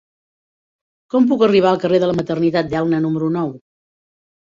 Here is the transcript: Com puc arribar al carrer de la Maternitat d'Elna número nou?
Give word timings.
Com 1.15 1.27
puc 1.33 1.45
arribar 1.49 1.71
al 1.73 1.79
carrer 1.85 2.01
de 2.07 2.11
la 2.15 2.19
Maternitat 2.23 2.75
d'Elna 2.75 3.07
número 3.09 3.33
nou? 3.41 3.57